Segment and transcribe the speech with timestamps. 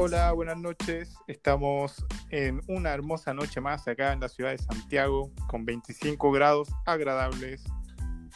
[0.00, 1.12] Hola, buenas noches.
[1.26, 6.68] Estamos en una hermosa noche más acá en la ciudad de Santiago con 25 grados
[6.86, 7.64] agradables.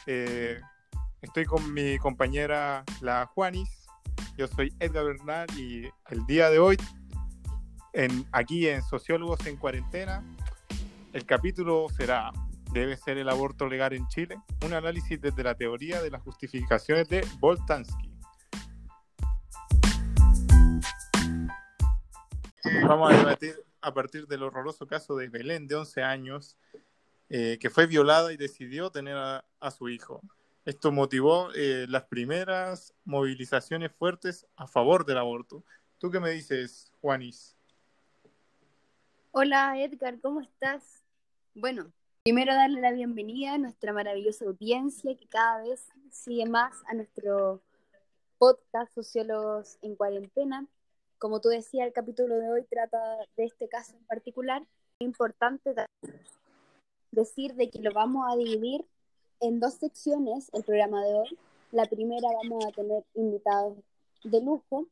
[0.08, 0.58] Eh,
[1.20, 3.86] estoy con mi compañera la Juanis.
[4.36, 6.76] Yo soy Edgar Bernal y el día de hoy,
[7.92, 10.20] en, aquí en Sociólogos en Cuarentena,
[11.12, 12.32] el capítulo será
[12.72, 14.36] ¿Debe ser el aborto legal en Chile?
[14.64, 18.11] Un análisis desde la teoría de las justificaciones de Boltanski.
[22.80, 26.56] Vamos a debatir a partir del horroroso caso de Belén, de 11 años,
[27.28, 30.20] eh, que fue violada y decidió tener a, su hijo.
[30.64, 35.64] Esto motivó eh, las primeras movilizaciones fuertes a favor del aborto.
[35.98, 37.56] ¿Tú qué me dices, Juanis?
[39.32, 41.02] Hola, Edgar, ¿cómo estás?
[41.54, 41.92] Bueno,
[42.24, 47.60] Primero darle la bienvenida a nuestra maravillosa audiencia que cada vez sigue más a nuestro
[48.38, 50.64] podcast Sociólogos en Cuarentena.
[51.22, 52.98] Como tú decías, el capítulo de hoy trata
[53.36, 54.60] de este caso en particular.
[54.98, 55.72] Es importante
[57.12, 58.84] decir de que lo vamos a dividir
[59.38, 61.38] en dos secciones el programa de hoy.
[61.70, 63.78] La primera vamos a tener invitados
[64.24, 64.88] de lujo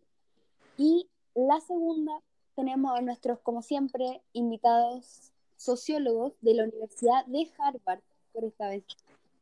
[0.79, 2.13] y la segunda
[2.55, 8.85] tenemos a nuestros, como siempre, invitados sociólogos de la Universidad de Harvard, por esta vez,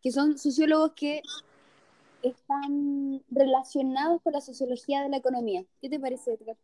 [0.02, 1.20] que son sociólogos que
[2.22, 5.66] están relacionados con la sociología de la economía.
[5.82, 6.56] ¿Qué te parece, Edgar?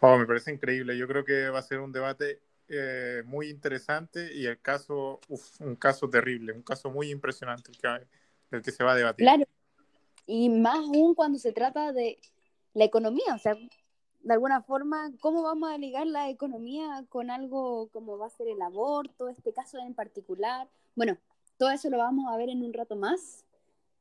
[0.00, 0.96] Oh, me parece increíble.
[0.96, 5.20] Yo creo que va a ser un debate eh, muy interesante y el caso,
[5.60, 8.06] un caso terrible, un caso muy impresionante el que,
[8.56, 9.24] el que se va a debatir.
[9.24, 9.44] Claro,
[10.26, 12.18] y más aún cuando se trata de
[12.74, 17.88] la economía, o sea, de alguna forma, ¿cómo vamos a ligar la economía con algo
[17.92, 20.68] como va a ser el aborto, este caso en particular?
[20.96, 21.16] Bueno,
[21.56, 23.44] todo eso lo vamos a ver en un rato más,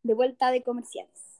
[0.01, 1.34] de vuelta de comerciales.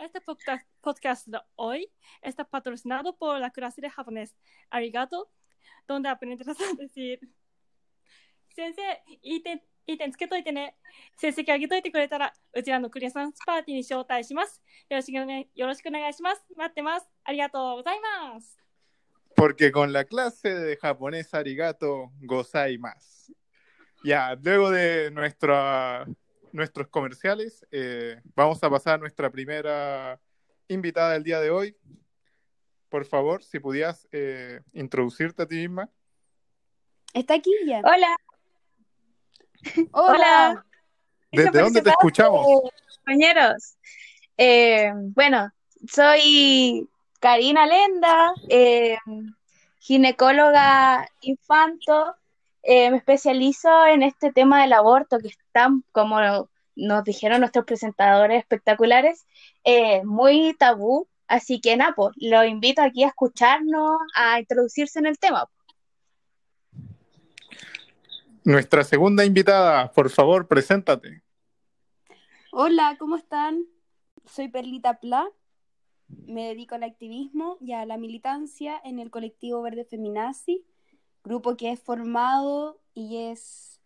[0.00, 1.90] Este podcast, de hoy
[2.22, 4.36] está patrocinado por la clase de japonés
[4.70, 5.30] Arigato,
[5.86, 7.20] donde aprenderás a decir
[8.54, 8.98] Sensei,
[9.86, 10.76] いい点つけといてね。
[11.16, 14.60] 成績上げといてくれたら、うちらのクリアサンスパーティーに招待します。
[14.88, 16.42] よろしく,、ね、よろしくお願いします。
[16.56, 17.06] 待ってます。
[17.24, 18.58] ありがとうございます。
[19.36, 23.34] Porque con la clase de japonés arigato gozaimasu.
[24.02, 26.06] Ya, luego de nuestra,
[26.53, 30.19] nuestros comerciales, eh, vamos a pasar a nuestra primera
[30.67, 31.75] invitada del día de hoy.
[32.89, 35.89] Por favor, si pudieras eh, introducirte a ti misma.
[37.13, 37.79] Está aquí ya.
[37.83, 38.15] Hola,
[39.91, 40.65] Hola.
[41.31, 42.45] ¿Desde dónde te escuchamos?
[42.97, 43.77] Compañeros.
[44.37, 45.51] Eh, bueno,
[45.89, 46.87] soy
[47.19, 48.97] Karina Lenda, eh,
[49.79, 52.15] ginecóloga infanto.
[52.63, 56.19] Eh, me especializo en este tema del aborto, que están, como
[56.75, 59.25] nos dijeron nuestros presentadores espectaculares,
[60.03, 61.07] muy tabú.
[61.27, 65.49] Así que, Napo, pues, lo invito aquí a escucharnos, a introducirse en el tema.
[68.43, 71.21] Nuestra segunda invitada, por favor, preséntate.
[72.51, 73.65] Hola, ¿cómo están?
[74.25, 75.29] Soy Perlita Pla.
[76.25, 80.65] Me dedico al activismo y a la militancia en el colectivo Verde Feminazi,
[81.23, 83.79] grupo que es formado y es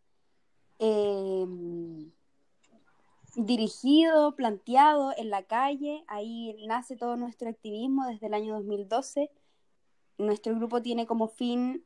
[0.79, 2.11] em,
[3.35, 6.03] dirigido, planteado en la calle.
[6.07, 9.31] Ahí nace todo nuestro activismo desde el año 2012.
[10.17, 11.83] Nuestro grupo tiene como fin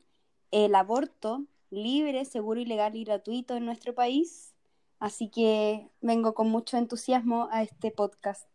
[0.50, 4.54] el aborto libre, seguro y legal y gratuito en nuestro país.
[4.98, 8.46] Así que vengo con mucho entusiasmo a este podcast.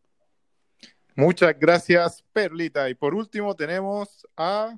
[1.15, 2.89] Muchas gracias, Perlita.
[2.89, 4.77] Y por último tenemos a...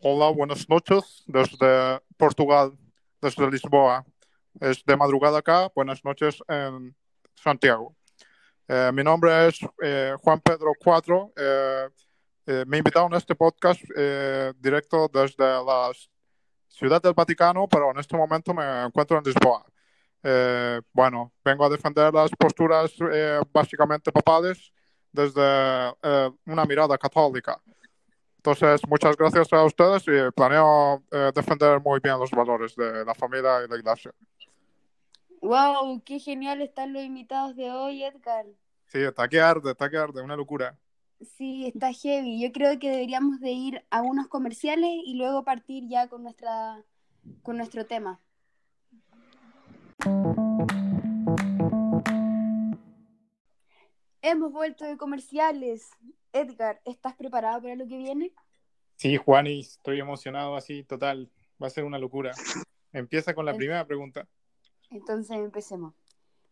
[0.00, 2.76] Hola, buenas noches desde Portugal,
[3.20, 4.04] desde Lisboa.
[4.60, 6.94] Es de madrugada acá, buenas noches en
[7.34, 7.96] Santiago.
[8.68, 11.32] Eh, mi nombre es eh, Juan Pedro Cuatro.
[11.36, 11.88] Eh,
[12.66, 13.80] me invitaron a este podcast
[14.60, 16.10] directo desde las
[16.68, 19.64] Ciudad del Vaticano, pero en este momento me encuentro en Lisboa.
[20.26, 24.72] Eh, bueno, vengo a defender las posturas eh, básicamente papales
[25.12, 25.40] desde
[26.02, 27.60] eh, una mirada católica.
[28.46, 31.02] Entonces, muchas gracias a ustedes y planeo
[31.34, 34.12] defender muy bien los valores de la familia y la iglesia.
[35.40, 36.02] ¡Wow!
[36.04, 38.44] ¡Qué genial están los invitados de hoy, Edgar!
[38.88, 40.76] Sí, está que arde, está que arde, una locura.
[41.38, 42.38] Sí, está heavy.
[42.42, 46.84] Yo creo que deberíamos de ir a unos comerciales y luego partir ya con nuestra
[47.42, 48.20] con nuestro tema.
[54.26, 55.90] Hemos vuelto de comerciales.
[56.32, 58.32] Edgar, ¿estás preparado para lo que viene?
[58.96, 61.30] Sí, Juan, y estoy emocionado así, total.
[61.62, 62.32] Va a ser una locura.
[62.94, 64.26] Empieza con la primera pregunta.
[64.88, 65.92] Entonces empecemos.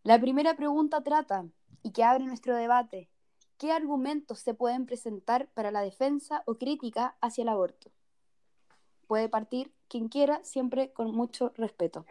[0.03, 1.47] La primera pregunta trata,
[1.83, 3.09] y que abre nuestro debate,
[3.57, 7.91] ¿qué argumentos se pueden presentar para la defensa o crítica hacia el aborto?
[9.07, 12.05] Puede partir quien quiera, siempre con mucho respeto.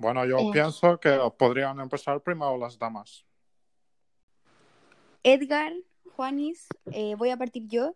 [0.00, 0.48] Bueno, yo Eh.
[0.50, 3.22] pienso que podrían empezar primero las damas.
[5.22, 5.74] Edgar,
[6.16, 7.94] Juanis, eh, voy a partir yo.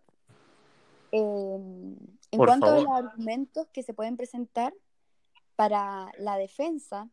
[1.12, 4.74] Eh, en Por cuanto a los argumentos que se pueden presentar
[5.56, 7.08] para la defensa,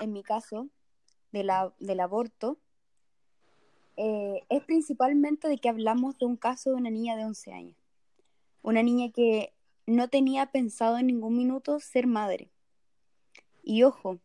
[0.00, 0.66] en mi caso,
[1.30, 2.58] de la- del aborto,
[3.96, 7.76] eh, es principalmente de que hablamos de un caso de una niña de 11 años.
[8.62, 9.54] Una niña que
[9.86, 12.50] no tenía pensado en ningún minuto ser madre.
[13.62, 14.18] Y ojo,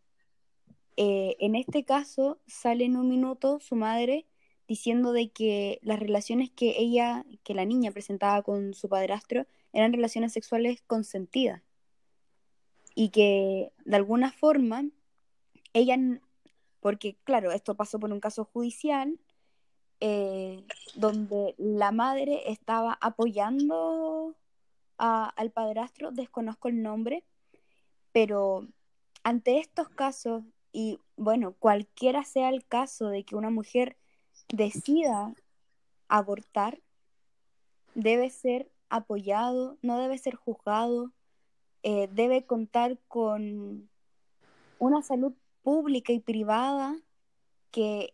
[0.97, 4.25] eh, en este caso sale en un minuto su madre
[4.67, 9.93] diciendo de que las relaciones que ella, que la niña presentaba con su padrastro eran
[9.93, 11.61] relaciones sexuales consentidas.
[12.95, 14.83] Y que de alguna forma
[15.73, 15.97] ella,
[16.81, 19.19] porque claro, esto pasó por un caso judicial,
[19.99, 20.63] eh,
[20.95, 24.35] donde la madre estaba apoyando
[24.97, 27.23] a- al padrastro, desconozco el nombre,
[28.11, 28.67] pero
[29.23, 33.97] ante estos casos, y bueno, cualquiera sea el caso de que una mujer
[34.49, 35.33] decida
[36.07, 36.79] abortar,
[37.95, 41.11] debe ser apoyado, no debe ser juzgado,
[41.83, 43.89] eh, debe contar con
[44.79, 45.33] una salud
[45.63, 46.95] pública y privada
[47.71, 48.13] que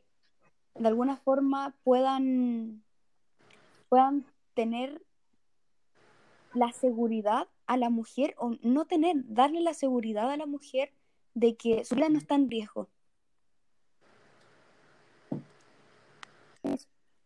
[0.76, 2.84] de alguna forma puedan,
[3.90, 5.02] puedan tener
[6.54, 10.92] la seguridad a la mujer o no tener, darle la seguridad a la mujer
[11.34, 12.90] de que su vida no está en riesgo.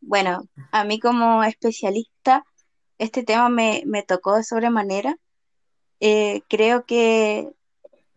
[0.01, 2.45] Bueno, a mí como especialista,
[2.97, 5.17] este tema me, me tocó de sobremanera.
[5.99, 7.51] Eh, creo que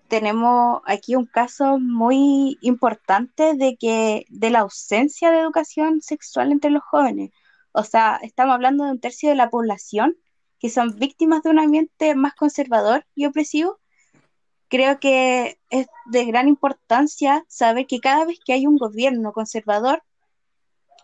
[0.08, 6.70] tenemos aquí un caso muy importante de que de la ausencia de educación sexual entre
[6.70, 7.31] los jóvenes.
[7.72, 10.16] O sea, estamos hablando de un tercio de la población
[10.60, 13.80] que son víctimas de un ambiente más conservador y opresivo.
[14.70, 20.02] Creo que es de gran importancia saber que cada vez que hay un gobierno conservador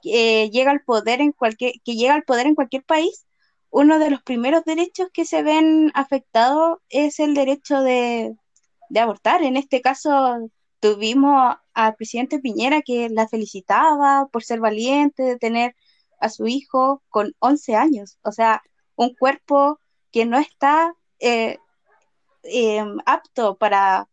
[0.04, 3.26] eh, llega al poder en cualquier, que llega al poder en cualquier país,
[3.70, 8.36] uno de los primeros derechos que se ven afectados es el derecho de,
[8.88, 9.42] de abortar.
[9.42, 10.48] En este caso
[10.78, 15.74] tuvimos al presidente Piñera que la felicitaba por ser valiente de tener
[16.20, 18.62] a su hijo con 11 años, o sea,
[18.94, 19.80] un cuerpo
[20.12, 21.58] que no está eh,
[22.46, 24.08] eh, apto para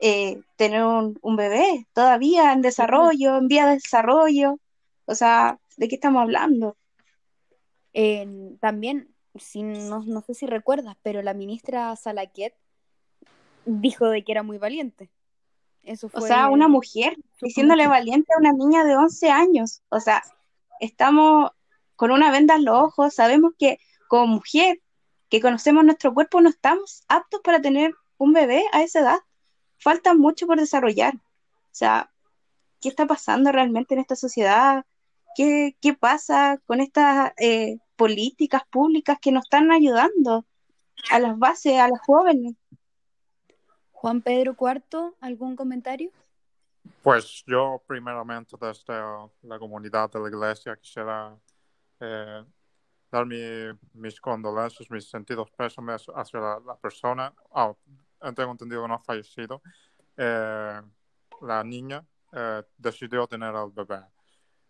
[0.00, 4.58] eh, tener un, un bebé todavía en desarrollo, en vía de desarrollo.
[5.04, 6.76] O sea, ¿de qué estamos hablando?
[8.60, 12.54] También, si, no, no sé si recuerdas, pero la ministra Salaquet
[13.64, 15.10] dijo de que era muy valiente.
[15.82, 19.82] Eso O sea, una mujer diciéndole valiente a una niña de 11 años.
[19.88, 20.22] O sea,
[20.80, 21.50] estamos
[21.96, 23.78] con una venda en los ojos, sabemos que
[24.08, 24.80] como mujer
[25.32, 29.18] que conocemos nuestro cuerpo no estamos aptos para tener un bebé a esa edad.
[29.78, 31.14] Falta mucho por desarrollar.
[31.14, 32.12] O sea,
[32.82, 34.84] ¿qué está pasando realmente en esta sociedad?
[35.34, 40.44] ¿Qué, qué pasa con estas eh, políticas públicas que nos están ayudando
[41.10, 42.54] a las bases, a los jóvenes?
[43.90, 46.10] Juan Pedro IV, ¿algún comentario?
[47.02, 49.00] Pues yo primeramente desde
[49.40, 51.34] la comunidad de la iglesia quisiera
[52.00, 52.44] eh,
[53.12, 57.32] dar mi- mis condolencias, mis sentidos pésames hacia la, persona.
[57.54, 57.72] Ah,
[58.34, 59.60] tengo entendido que no ha fallecido.
[60.16, 60.80] Eh,
[61.42, 64.00] la niña eh, decidió tener al bebé.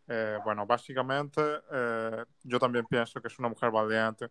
[0.09, 1.41] Eh, bueno, básicamente
[2.43, 4.29] yo también pienso que es una mujer valiente.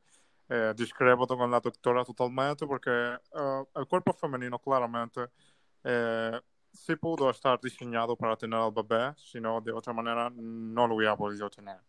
[0.75, 5.21] Discrepo con la doctora totalmente porque el cuerpo femenino claramente
[6.73, 11.15] sí pudo estar diseñado para tener al bebé, sino de otra manera no lo hubiera
[11.15, 11.79] podido tener.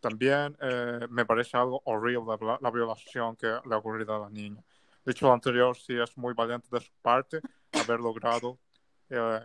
[0.00, 4.30] También eh, me parece algo horrible la, la violación que le ha ocurrido a la
[4.30, 4.62] niña.
[5.04, 7.40] Dicho lo anterior, sí es muy valiente de su parte
[7.72, 8.58] haber logrado
[9.08, 9.40] eh,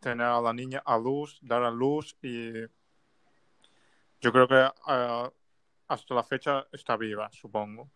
[0.00, 2.52] tener a la niña a luz, dar a luz y
[4.20, 5.30] yo creo que eh,
[5.88, 7.90] hasta la fecha está viva, supongo.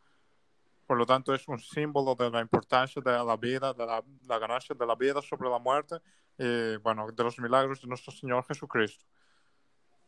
[0.87, 4.38] Por lo tanto, es un símbolo de la importancia de la vida, de la, la
[4.38, 5.97] ganancia de la vida sobre la muerte
[6.38, 9.04] y, bueno, de los milagros de nuestro Señor Jesucristo.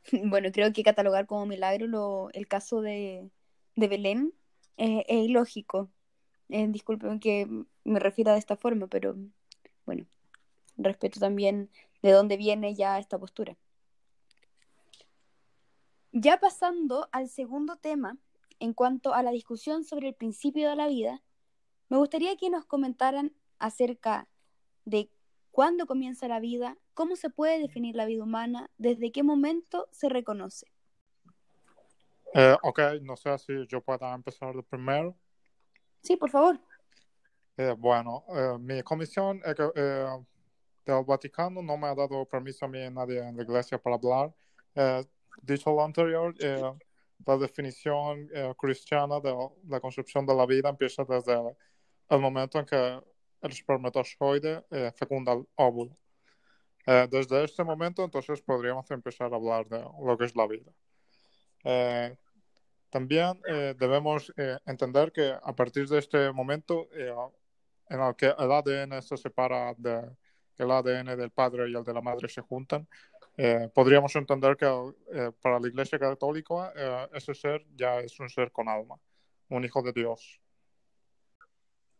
[0.25, 3.31] Bueno, creo que catalogar como milagro lo- el caso de,
[3.77, 4.33] de Belén
[4.77, 5.91] eh, es ilógico.
[6.49, 7.49] Eh, disculpen que
[7.85, 9.17] me refiera de esta forma, pero
[9.87, 10.07] bueno,
[10.77, 11.71] respeto también
[12.03, 13.57] de dónde viene ya esta postura.
[16.13, 18.19] Ya pasando al segundo tema,
[18.61, 21.23] en cuanto a la discusión sobre el principio de la vida,
[21.89, 24.29] me gustaría que nos comentaran acerca
[24.85, 25.11] de
[25.55, 26.77] ¿Cuándo comienza la vida?
[26.95, 28.69] ¿Cómo se puede definir la vida humana?
[28.77, 30.67] ¿Desde qué momento se reconoce?
[32.35, 35.15] Eh, ok, no sé si yo pueda empezar de primero.
[36.03, 36.59] Sí, por favor.
[37.57, 39.55] Eh, bueno, eh, mi comisión eh,
[40.85, 44.35] del Vaticano no me ha dado permiso a mí nadie en la iglesia para hablar.
[44.75, 45.05] Eh,
[45.41, 46.69] dicho lo anterior, eh,
[47.25, 49.33] la definición cristiana de
[49.69, 51.39] la concepción de la vida empieza desde
[52.09, 53.01] el momento en que
[53.45, 55.97] el espermatozoide eh, fecunda el óvulo.
[56.87, 60.73] Eh, desde este momento, entonces, podríamos empezar a hablar de lo que es la vida.
[61.65, 62.17] Eh,
[62.91, 67.13] también eh, debemos eh, entender que a partir de este momento eh,
[67.89, 70.17] en el que el ADN se separa de
[70.59, 72.87] el ADN del padre y el de la madre se juntan,
[73.37, 74.67] eh, podríamos entender que
[75.13, 78.97] eh, para la Iglesia Católica eh, ese ser ya es un ser con alma,
[79.49, 80.41] un hijo de Dios.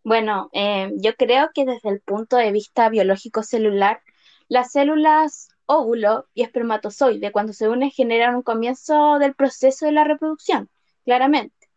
[0.05, 4.03] Bueno, eh, yo creo que desde el punto de vista biológico celular,
[4.49, 10.05] las células óvulo y espermatozoide, cuando se unen, generan un comienzo del proceso de la
[10.05, 10.69] reproducción,
[11.05, 11.71] claramente.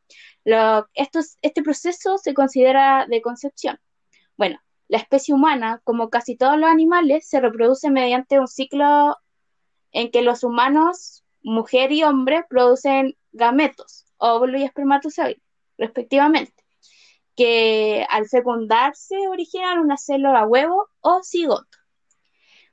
[0.94, 3.80] Este proceso se considera de concepción.
[4.38, 9.16] Bueno, la especie humana, como casi todos los animales, se reproduce mediante un ciclo
[9.94, 15.42] en que los humanos, mujer y hombre, producen gametos, óvulo y espermatozoide,
[15.78, 16.57] respectivamente
[17.38, 21.78] que al fecundarse originan una célula huevo o cigoto.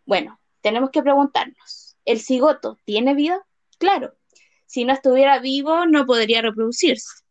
[0.06, 3.46] Bueno, tenemos que preguntarnos, ¿el cigoto tiene vida?
[3.78, 4.14] Claro,
[4.64, 7.22] si no estuviera vivo no podría reproducirse.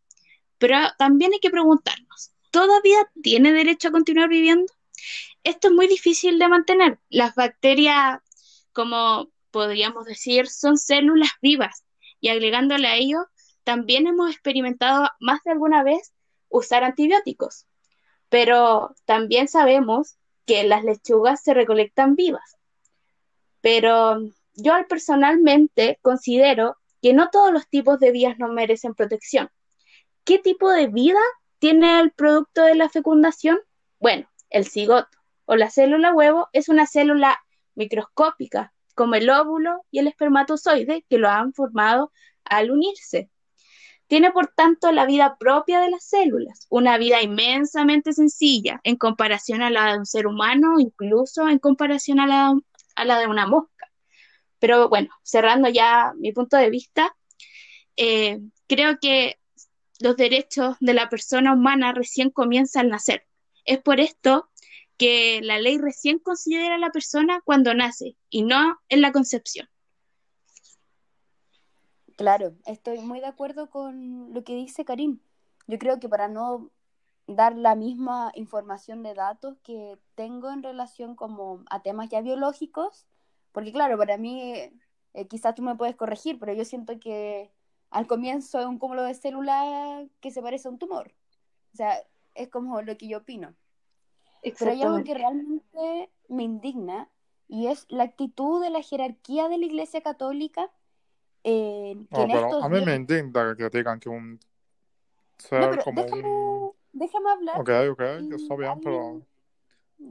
[0.59, 4.71] Pero también hay que preguntarnos, ¿toda vida tiene derecho a continuar viviendo?
[5.43, 6.99] Esto es muy difícil de mantener.
[7.09, 8.19] Las bacterias,
[8.71, 11.83] como podríamos decir, son células vivas
[12.21, 13.25] y agregándole a ello,
[13.63, 16.12] también hemos experimentado más de alguna vez
[16.53, 17.65] usar antibióticos.
[18.29, 22.57] Pero también sabemos que las lechugas se recolectan vivas.
[23.62, 24.22] Pero
[24.53, 29.50] yo personalmente considero que no todos los tipos de vías no merecen protección.
[30.24, 31.19] ¿Qué tipo de vida
[31.60, 33.60] tiene el producto de la fecundación?
[34.00, 37.43] Bueno, el cigoto o la célula huevo es una célula
[37.75, 42.12] microscópica, como el óvulo y el espermatozoide que lo han formado
[42.45, 43.29] al unirse.
[44.13, 49.63] Tiene, por tanto, la vida propia de las células, una vida inmensamente sencilla en comparación
[49.63, 53.91] a la de un ser humano, incluso en comparación a la, de una mosca.
[54.60, 57.15] Pero bueno, cerrando ya mi punto de vista,
[57.98, 59.39] eh, creo que
[60.00, 63.25] los derechos de la persona humana recién comienzan al nacer.
[63.65, 64.48] Es por esto
[64.96, 69.67] que la ley recién considera a la persona cuando nace y no en la concepción.
[72.15, 75.20] Claro, estoy muy de acuerdo con lo que dice Karim.
[75.67, 76.70] Yo creo que para no
[77.27, 83.08] dar la misma información de datos que tengo en relación como a temas ya biológicos,
[83.51, 84.51] porque claro, para mí
[85.13, 87.51] eh, quizás tú me puedes corregir, pero yo siento que
[87.89, 91.13] al comienzo es un cúmulo de células que se parece a un tumor.
[91.74, 91.96] O sea,
[92.36, 93.55] es como lo que yo opino.
[94.41, 97.10] Pero hay algo que realmente me indigna
[97.48, 100.70] y es la actitud de la jerarquía de la Iglesia Católica
[101.43, 103.00] eh, que No, en pero estos a mí me días...
[103.00, 104.47] indigna que digan que un No,
[105.38, 106.71] ser pero como déjame, un...
[106.93, 109.21] déjame hablar Ok, ok, y está bien, pero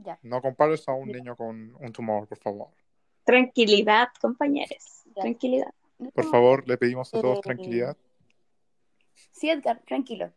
[0.05, 2.67] Ya, no compares a un mira, niño con un tumor, por favor.
[3.25, 5.21] Tranquilidad, compañeros, ya.
[5.21, 5.73] tranquilidad.
[6.13, 7.97] Por favor, le pedimos a todos Eh, tranquilidad.
[9.31, 10.31] sí, Edgar, tranquilo.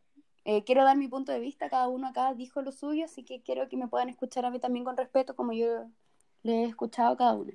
[0.44, 3.42] Eh, quiero dar mi punto de vista, cada uno acá dijo lo suyo, así que
[3.42, 5.90] quiero que me puedan escuchar a mí también con respeto, como yo
[6.42, 7.52] le he escuchado a cada uno.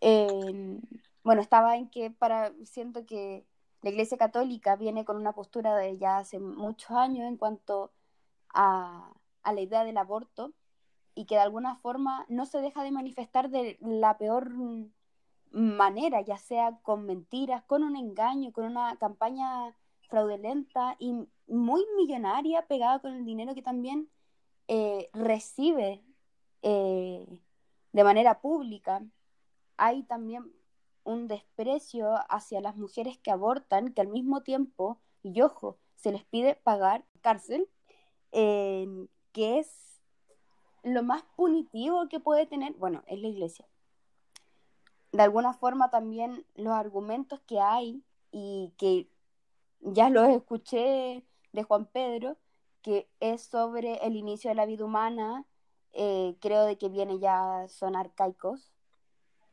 [0.00, 0.80] Eh,
[1.24, 3.44] bueno, estaba en que para, siento que
[3.82, 7.92] la Iglesia Católica viene con una postura de ya hace muchos años en cuanto
[8.54, 10.52] a, a la idea del aborto
[11.14, 14.50] y que de alguna forma no se deja de manifestar de la peor
[15.50, 19.74] manera, ya sea con mentiras, con un engaño, con una campaña
[20.08, 24.08] fraudulenta y muy millonaria pegada con el dinero que también
[24.68, 26.02] eh, recibe
[26.62, 27.40] eh,
[27.92, 29.02] de manera pública.
[29.76, 30.52] Hay también
[31.08, 36.24] un desprecio hacia las mujeres que abortan, que al mismo tiempo, y ojo, se les
[36.24, 37.66] pide pagar cárcel,
[38.32, 38.86] eh,
[39.32, 40.02] que es
[40.82, 43.66] lo más punitivo que puede tener, bueno, es la iglesia.
[45.12, 49.08] De alguna forma también los argumentos que hay y que
[49.80, 52.36] ya los escuché de Juan Pedro,
[52.82, 55.46] que es sobre el inicio de la vida humana,
[55.92, 58.74] eh, creo de que viene ya, son arcaicos.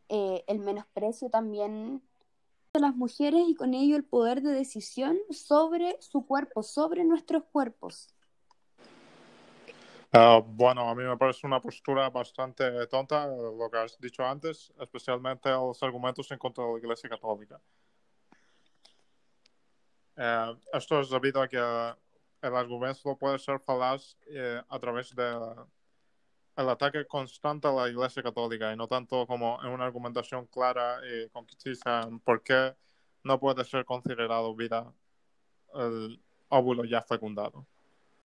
[0.10, 2.02] Eh, el menosprecio también
[2.74, 7.44] de las mujeres y con ello el poder de decisión sobre su cuerpo, sobre nuestros
[7.46, 8.10] cuerpos.
[10.12, 14.72] Ah, bueno, a mí me parece una postura bastante tonta lo que has dicho antes,
[14.80, 17.60] especialmente los argumentos en contra de la Iglesia Católica.
[20.16, 25.14] Eh, esto es debido a que el argumento puede ser falaz eh, a través
[26.56, 31.00] del ataque constante a la Iglesia Católica y no tanto como en una argumentación clara
[31.06, 32.74] y concisa en por qué
[33.24, 34.94] no puede ser considerado vida
[35.74, 36.20] el
[36.50, 37.66] óvulo ya fecundado.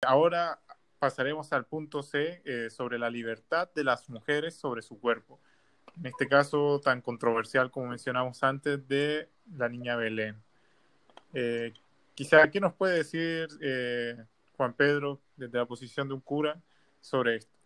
[0.02, 0.60] Ahora
[0.98, 5.40] pasaremos al punto C eh, sobre la libertad de las mujeres sobre su cuerpo.
[5.96, 10.36] En este caso tan controversial como mencionamos antes de la niña Belén.
[11.32, 11.72] Eh,
[12.14, 14.16] quizá, ¿qué nos puede decir eh,
[14.56, 16.60] Juan Pedro desde la posición de un cura
[17.00, 17.57] sobre esto?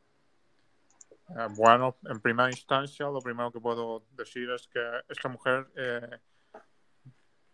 [1.36, 5.66] Ah, bueno, en primera instancia, lo primero que puedo decir es que esta mujer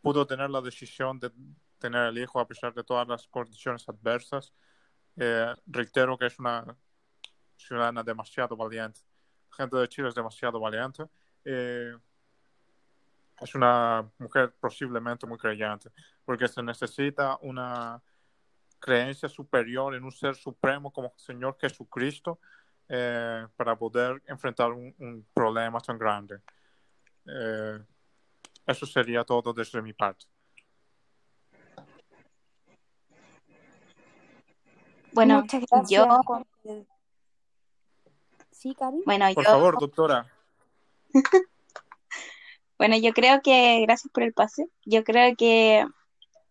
[0.03, 1.31] pudo tener la decisión de
[1.79, 4.53] tener el hijo a pesar de todas las condiciones adversas
[5.21, 6.65] eh, reitero que es una
[7.57, 9.01] ciudadana demasiado valiente.
[9.51, 11.05] La gente de Chile es demasiado valiente.
[11.45, 11.93] Eh,
[13.41, 15.91] es una mujer posiblemente muy creyente,
[16.25, 18.01] porque se necesita una
[18.79, 22.39] creencia superior en un ser supremo como el Señor Jesucristo
[22.89, 26.41] eh, para poder enfrentar un, problema tan grande.
[28.67, 30.27] eso sería todo desde mi parte.
[35.13, 35.45] Bueno,
[35.89, 36.07] yo.
[38.53, 39.03] Sí, Cari.
[39.05, 40.27] Bueno, Por favor, doctora.
[42.79, 45.87] bueno, yo creo que, gracias por el pase, yo creo que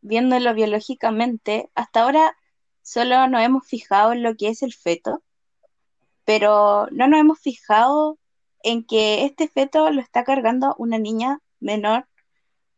[0.01, 2.37] viéndolo biológicamente, hasta ahora
[2.81, 5.21] solo nos hemos fijado en lo que es el feto,
[6.27, 8.19] pero no nos hemos fijado
[8.61, 12.05] en que este feto lo está cargando una niña menor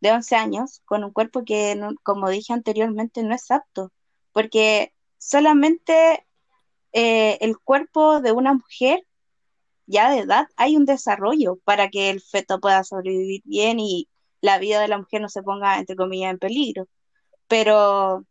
[0.01, 3.91] de 11 años con un cuerpo que, como dije anteriormente, no es apto,
[4.33, 6.27] porque solamente
[6.93, 9.07] eh, el cuerpo de una mujer
[9.87, 14.07] ya de edad hay un desarrollo para que el feto pueda sobrevivir bien y
[14.41, 16.87] la vida de la mujer no se ponga, entre comillas, en peligro.
[17.47, 18.25] Pero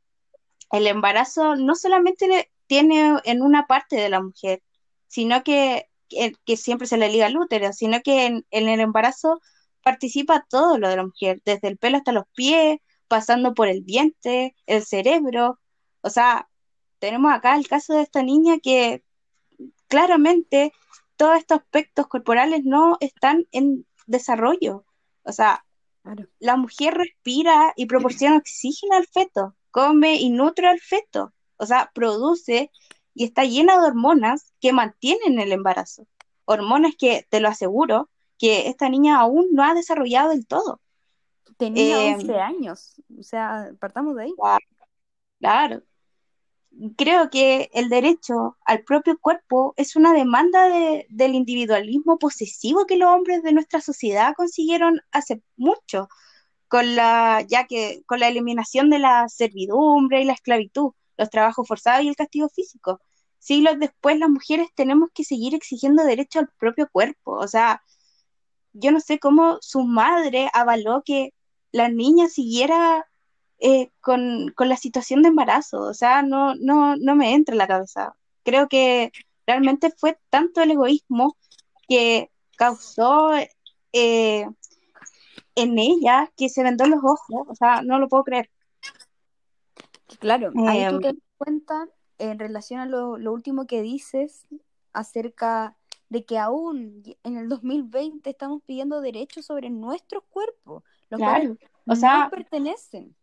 [0.71, 4.63] el embarazo no solamente tiene en una parte de la mujer,
[5.09, 9.41] sino que, que, siempre se le liga al útero, sino que en, en, el embarazo
[9.83, 13.83] participa todo lo de la mujer, desde el pelo hasta los pies, pasando por el
[13.83, 15.59] vientre, el cerebro.
[16.03, 16.49] O sea,
[16.99, 19.03] tenemos acá el caso de esta niña que
[19.89, 20.73] claramente
[21.17, 24.85] todos estos aspectos corporales no están en desarrollo.
[25.25, 25.65] O sea,
[26.39, 31.35] la mujer respira y proporciona oxígeno al feto, come y nutre al feto.
[31.57, 32.71] O sea, produce
[33.19, 36.07] y está llena de hormonas que mantienen el embarazo.
[36.45, 40.81] Hormonas que, te lo aseguro, que esta niña aún no ha desarrollado del todo.
[41.57, 44.35] Tenía 11 eh, años, o sea, partamos de ahí.
[45.41, 45.83] claro
[46.97, 50.69] creo que el derecho al propio cuerpo es una demanda
[51.09, 56.09] del individualismo posesivo que los hombres de nuestra sociedad consiguieron hace mucho,
[56.69, 61.67] con la, ya que con la eliminación de la servidumbre y la esclavitud, los trabajos
[61.67, 63.01] forzados y el castigo físico.
[63.39, 67.33] Siglos después, las mujeres tenemos que seguir exigiendo derecho al propio cuerpo.
[67.33, 67.83] O sea,
[68.73, 71.33] yo no sé cómo su madre avaló que
[71.73, 73.07] la niña siguiera
[73.61, 75.81] eh, con, la situación de embarazo.
[75.81, 78.15] O sea, no, no, no me entra en la cabeza.
[78.45, 79.13] Creo que
[79.47, 81.37] realmente fue tanto el egoísmo
[81.89, 83.31] que causó
[83.93, 84.47] eh,
[85.55, 87.47] en ella que se vendó los ojos.
[87.49, 88.51] O sea, no lo puedo creer.
[90.21, 94.47] Claro, ahí tú em, te das cuenta en relación a lo, último que dices
[94.93, 95.77] acerca
[96.09, 101.57] de que aún en el 2020 estamos pidiendo derechos sobre nuestros cuerpos, los claro.
[101.87, 103.15] o sea, no pertenecen.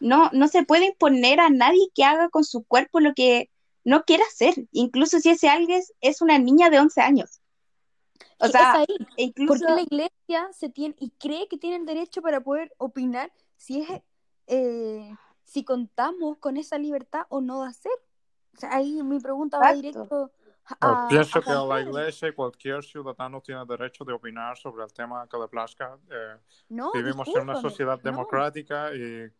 [0.00, 3.50] No, no se puede imponer a nadie que haga con su cuerpo lo que
[3.84, 7.40] no quiera hacer, incluso si ese alguien es una niña de 11 años.
[8.38, 8.84] O sea,
[9.16, 9.64] incluso...
[9.66, 13.82] porque la iglesia se tiene y cree que tiene el derecho para poder opinar si
[13.82, 14.02] es
[14.46, 17.92] eh, si contamos con esa libertad o no de hacer.
[18.56, 20.30] O sea, ahí mi pregunta va directo
[20.80, 25.26] a, pienso que la iglesia y cualquier ciudadano tiene derecho de opinar sobre el tema
[25.28, 25.98] que le plazca.
[26.10, 26.36] Eh,
[26.94, 29.30] vivimos en una sociedad democrática y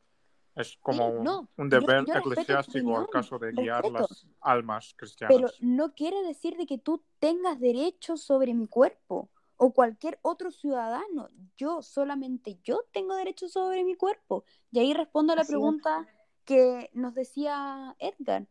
[0.55, 5.35] es como un, deber eclesiástico al caso de guiar las almas cristianas.
[5.35, 9.31] Pero no quiere decir de que tú tengas derecho sobre mi cuerpo
[9.65, 11.31] o cualquier otro ciudadano.
[11.57, 14.45] Yo, solamente yo tengo derecho sobre mi cuerpo.
[14.71, 16.07] Y ahí respondo a la pregunta
[16.45, 18.47] que nos decía Edgar.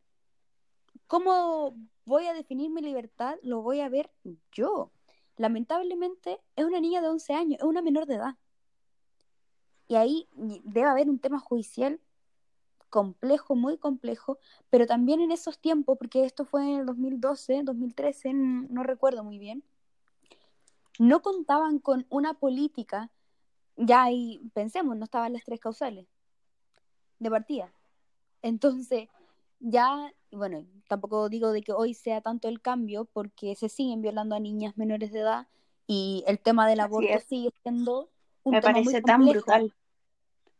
[1.06, 3.36] ¿Cómo voy a definir mi libertad?
[3.44, 4.10] Lo voy a ver
[4.52, 4.92] yo.
[5.38, 8.36] Lamentablemente es una niña de 11 años, es una menor de edad.
[9.88, 12.00] Y ahí debe haber un tema judicial
[12.90, 14.40] complejo, muy complejo,
[14.72, 19.24] pero también en esos tiempos, porque esto fue en el 2012, 2013, n- no recuerdo
[19.24, 19.64] muy bien,
[21.00, 23.12] no contaban con una política,
[23.78, 26.08] ya ahí pensemos, no estaban las tres causales
[27.20, 27.72] de partida.
[28.42, 29.08] Entonces,
[29.60, 34.36] ya, bueno, tampoco digo de que hoy sea tanto el cambio, porque se siguen violando
[34.36, 35.48] a niñas menores de edad
[35.88, 38.10] y el tema del aborto sigue siendo
[38.44, 39.74] un Me tema muy parece tan brutal.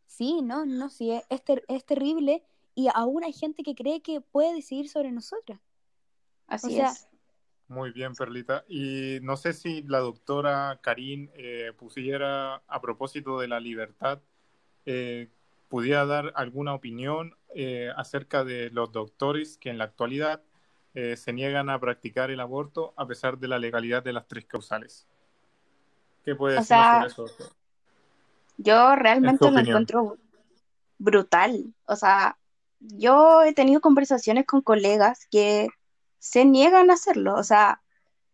[0.06, 2.42] Sí, no, no, sí, es, es ter- es terrible
[2.74, 5.60] y aún hay gente que cree que puede decidir sobre nosotras.
[6.46, 7.06] Así sea, es.
[7.68, 8.64] Muy bien, Perlita.
[8.68, 14.20] Y no sé si la doctora Karin eh, pusiera, a propósito de la libertad,
[14.86, 15.30] eh,
[15.68, 20.42] pudiera dar alguna opinión eh, acerca de los doctores que en la actualidad
[21.16, 25.08] se niegan a practicar el aborto a pesar de la legalidad de las tres causales.
[26.24, 27.46] ¿Qué puede sea, sobre eso, doctor?
[28.58, 29.66] Yo realmente lo opinión.
[29.66, 30.18] encuentro
[30.98, 31.74] brutal.
[31.86, 32.38] O sea,
[32.78, 35.68] yo he tenido conversaciones con colegas que
[36.24, 37.34] se niegan a hacerlo.
[37.34, 37.82] O sea,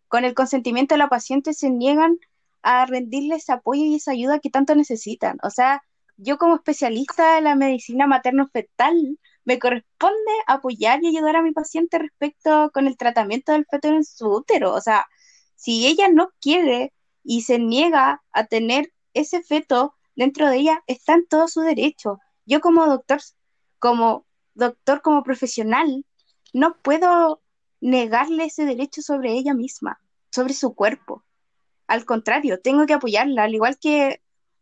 [0.06, 2.18] con el consentimiento de la paciente se niegan
[2.62, 5.38] a rendirle ese apoyo y esa ayuda que tanto necesitan.
[5.42, 5.82] O sea,
[6.16, 11.98] yo como especialista en la medicina materno-fetal, me corresponde apoyar y ayudar a mi paciente
[11.98, 14.72] respecto con el tratamiento del feto en su útero.
[14.72, 15.06] O sea,
[15.56, 16.92] si ella no quiere
[17.24, 22.20] y se niega a tener ese feto dentro de ella, está en todo su derecho.
[22.46, 23.20] Yo como doctor,
[23.80, 26.04] como doctor, como profesional,
[26.52, 27.39] no puedo
[27.80, 31.24] negarle ese derecho sobre ella misma, sobre su cuerpo.
[31.86, 34.20] Al contrario, tengo que apoyarla, al igual que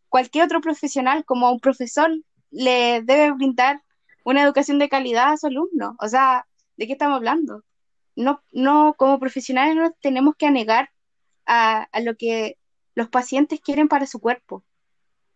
[0.08, 2.10] cualquier otro profesional, como un profesor
[2.50, 3.82] le debe brindar
[4.24, 5.96] una educación de calidad a su alumno.
[6.00, 7.64] O sea, ¿de qué estamos hablando?
[8.16, 10.90] No, no, como profesionales no tenemos que anegar
[11.46, 12.56] a, a lo que
[12.94, 14.64] los pacientes quieren para su cuerpo.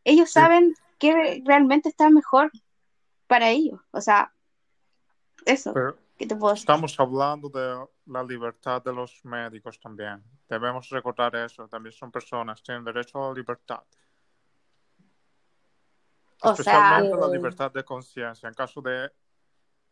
[0.04, 0.34] Ellos Sí.
[0.34, 2.50] saben que realmente está mejor
[3.26, 3.80] para ellos.
[3.92, 4.32] O sea,
[5.44, 10.22] eso, Pero ¿qué te puedo estamos hablando de la libertad de los médicos también.
[10.48, 11.66] Debemos recordar eso.
[11.66, 13.82] También son personas, tienen derecho a la libertad.
[16.40, 18.48] O sea, Especialmente la eh, libertad de conciencia.
[18.48, 19.10] En caso de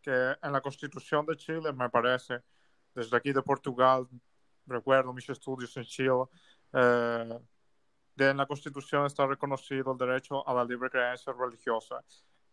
[0.00, 2.40] que en la Constitución de Chile, me parece,
[2.94, 4.06] desde aquí de Portugal,
[4.66, 6.26] recuerdo mis estudios en Chile,
[6.72, 7.40] eh,
[8.14, 12.04] de en la Constitución está reconocido el derecho a la libre creencia religiosa.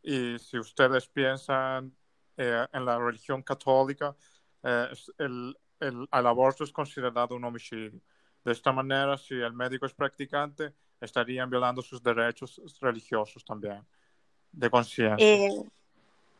[0.01, 1.93] Y si ustedes piensan
[2.37, 4.15] eh, en la religión católica,
[4.63, 7.99] eh, el, el, el aborto es considerado un homicidio.
[8.43, 13.85] De esta manera, si el médico es practicante, estarían violando sus derechos religiosos también,
[14.51, 15.17] de conciencia.
[15.27, 15.49] eh,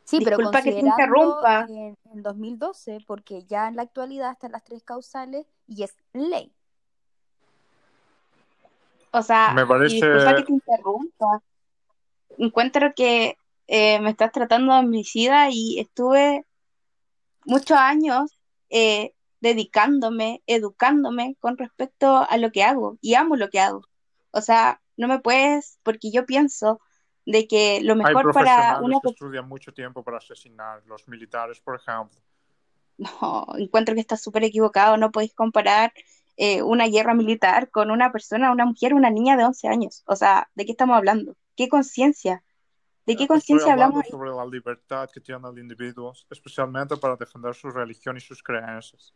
[0.06, 1.66] Sí, pero Disculpa que te considerando interrumpa.
[1.68, 6.50] en, en 2012, porque ya en la actualidad están las tres causales y es ley.
[9.12, 11.44] O sea, Me y parece- disculpa que te interrumpa.
[12.38, 16.46] Encuentro que eh, me estás tratando de homicida y estuve
[17.46, 18.32] muchos años
[18.70, 23.84] eh, dedicándome, educándome con respecto a lo que hago y amo lo que hago.
[24.32, 26.80] O sea, no me puedes, porque yo pienso
[27.26, 31.76] de que lo Hay mejor para una estudian mucho tiempo para asesinar, los militares, por
[31.76, 32.20] ejemplo.
[32.98, 34.98] No, encuentro que está súper equivocado.
[34.98, 35.94] No podéis comparar
[36.36, 40.04] eh, una guerra militar con una persona, una mujer, una niña de 11 años.
[40.08, 41.36] O sea, ¿de qué estamos hablando?
[41.56, 42.44] ¿Qué conciencia?
[43.08, 44.06] ¿De qué conciencia hablamos?
[44.08, 49.14] sobre la libertad que tiene el individuo, especialmente para defender su religión y sus creencias.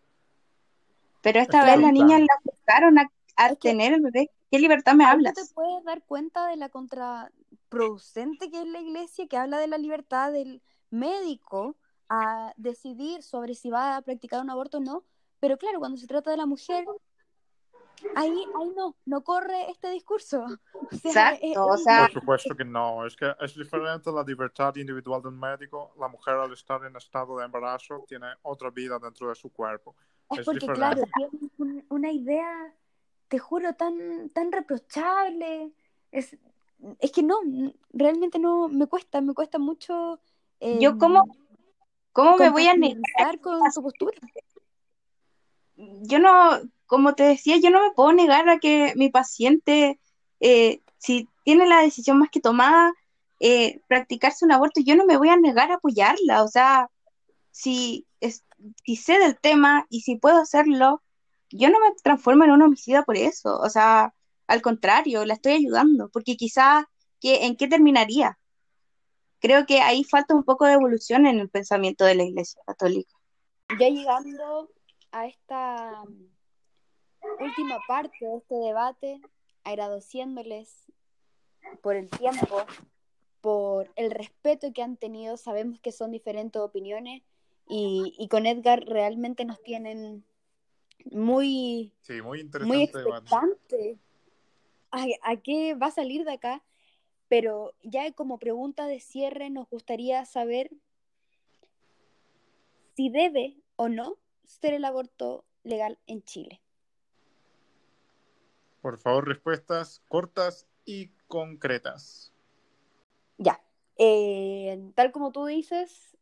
[1.21, 4.31] Pero esta Estoy vez la niña la forzaron a, a tener el bebé.
[4.49, 5.53] ¿Qué libertad me Ahí no te hablas?
[5.53, 10.31] puedes dar cuenta de la contraproducente que es la iglesia, que habla de la libertad
[10.31, 11.75] del médico
[12.09, 15.03] a decidir sobre si va a practicar un aborto o no.
[15.39, 16.85] Pero claro, cuando se trata de la mujer,
[18.15, 20.45] ahí, ahí no, no corre este discurso.
[20.91, 24.23] O sea, Exacto, es- o sea, Por supuesto que no, es que es diferente la
[24.23, 25.93] libertad individual del médico.
[25.99, 29.95] La mujer al estar en estado de embarazo tiene otra vida dentro de su cuerpo.
[30.31, 30.79] Es Es porque, diferente.
[30.79, 32.73] claro, tienen un- una idea,
[33.29, 35.71] te juro, tan, tan reprochable.
[36.11, 36.35] Es,
[36.99, 37.37] es que no,
[37.93, 40.19] realmente no, me cuesta, me cuesta mucho.
[40.59, 41.23] yo em, cómo,
[42.11, 43.39] cómo me voy a negar.
[43.39, 44.17] con su postura.
[45.75, 46.59] Yo no,
[46.91, 49.97] como te decía, yo no me puedo negar a que mi paciente,
[50.41, 52.91] eh, si tiene la decisión más que tomada,
[53.39, 56.43] eh, practicarse un aborto, yo no me voy a negar a apoyarla.
[56.43, 56.89] O sea,
[57.49, 58.05] si,
[58.83, 61.01] si sé del tema y si puedo hacerlo,
[61.49, 63.57] yo no me transformo en una homicida por eso.
[63.59, 64.13] O sea,
[64.47, 66.83] al contrario, la estoy ayudando, porque quizás,
[67.21, 68.37] ¿qué, ¿en qué terminaría?
[69.39, 73.15] Creo que ahí falta un poco de evolución en el pensamiento de la Iglesia Católica.
[73.79, 74.69] Ya llegando
[75.13, 76.03] a esta
[77.39, 79.21] última parte de este debate,
[79.63, 80.91] agradeciéndoles
[81.81, 82.65] por el tiempo
[83.41, 85.37] por el respeto que han tenido.
[85.37, 87.23] Sabemos que son diferentes opiniones
[87.67, 90.23] y, y con Edgar realmente nos tienen
[91.11, 93.97] muy, Sí, muy interesante muy expectante
[94.91, 96.63] a, a qué va a salir de acá.
[97.27, 100.69] Pero ya como pregunta de cierre nos gustaría saber
[102.95, 106.60] si debe o no ser el aborto legal en Chile.
[108.81, 112.33] Por favor, respuestas cortas y concretas.
[113.37, 113.61] Ya,
[113.97, 116.17] eh, tal como tú dices,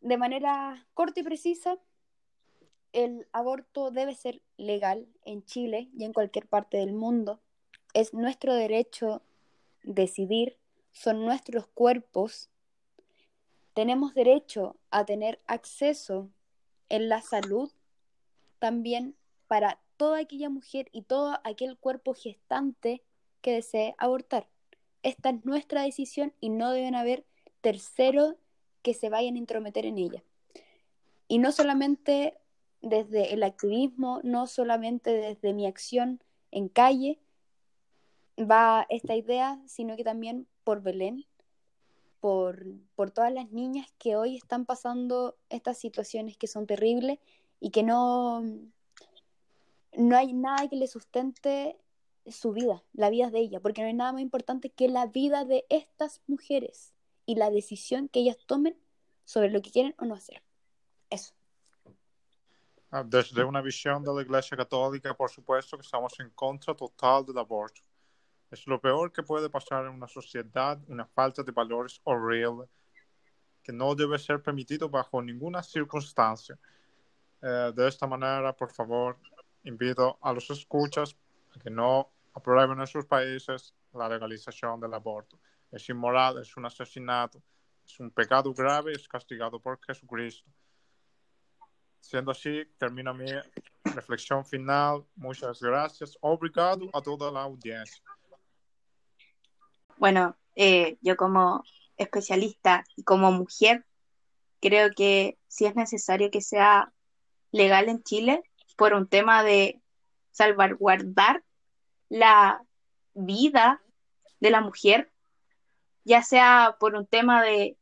[0.00, 1.78] de manera corta y precisa,
[2.92, 7.40] el aborto debe ser legal en Chile y en cualquier parte del mundo.
[7.94, 9.22] Es nuestro derecho
[9.82, 10.58] decidir,
[10.92, 12.50] son nuestros cuerpos.
[13.74, 16.30] Tenemos derecho a tener acceso
[16.88, 17.70] en la salud
[18.58, 23.02] también para toda aquella mujer y todo aquel cuerpo gestante
[23.42, 24.48] que desee abortar.
[25.02, 27.26] Esta es nuestra decisión y no deben haber
[27.60, 28.36] terceros
[28.80, 30.24] que se vayan a intrometer en ella.
[31.28, 32.38] Y no solamente
[32.80, 37.18] desde el activismo, no solamente desde mi acción en calle
[38.38, 41.26] va esta idea, sino que también por Belén,
[42.20, 47.18] por, por todas las niñas que hoy están pasando estas situaciones que son terribles
[47.60, 48.42] y que no,
[49.92, 51.78] no hay nada que le sustente
[52.26, 55.44] su vida, la vida de ella, porque no hay nada más importante que la vida
[55.44, 56.94] de estas mujeres
[57.26, 58.76] y la decisión que ellas tomen
[59.24, 60.42] sobre lo que quieren o no hacer.
[61.08, 61.32] Eso.
[62.90, 67.24] Ah, Desde una visión de la Iglesia Católica, por supuesto que estamos en contra total
[67.24, 67.80] del aborto.
[68.50, 72.66] Es lo peor que puede pasar en una sociedad, una falta de valores horrible,
[73.62, 76.58] que no debe ser permitido bajo ninguna circunstancia.
[77.40, 79.16] Eh, de esta manera, por favor,
[79.64, 81.16] invito a los escuchas
[81.54, 85.38] a que no aprueben en sus países la legalización del aborto.
[85.70, 87.42] Es inmoral, es un asesinato,
[87.84, 90.48] es un pecado grave, es castigado por Jesucristo.
[92.00, 93.26] Siendo así, termino mi
[93.84, 95.04] reflexión final.
[95.16, 96.16] Muchas gracias.
[96.20, 98.02] Obrigado a toda la audiencia.
[99.98, 101.62] Bueno, eh, yo como
[101.96, 103.84] especialista y como mujer,
[104.60, 106.92] creo que sí es necesario que sea
[107.52, 108.42] legal en Chile
[108.80, 109.78] por un tema de
[110.30, 111.44] salvaguardar
[112.08, 112.62] la
[113.12, 113.82] vida
[114.40, 115.12] de la mujer,
[116.04, 117.76] ya sea por un tema de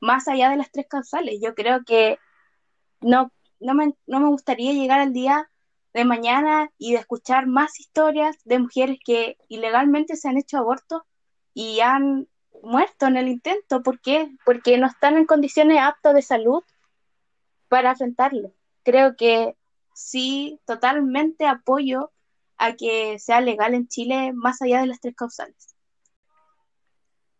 [0.00, 1.38] más allá de las tres causales.
[1.40, 2.18] Yo creo que
[3.00, 5.48] no, no me, no me gustaría llegar al día
[5.94, 11.02] de mañana y de escuchar más historias de mujeres que ilegalmente se han hecho abortos
[11.54, 12.26] y han
[12.60, 13.84] muerto en el intento.
[13.84, 14.32] ¿Por qué?
[14.44, 16.64] Porque no están en condiciones aptas de salud
[17.68, 18.52] para enfrentarlo.
[18.82, 19.54] Creo que
[19.94, 22.10] sí, totalmente apoyo
[22.58, 25.74] a que sea legal en Chile más allá de las tres causales.